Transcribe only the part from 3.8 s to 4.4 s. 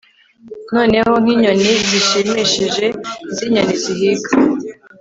zihiga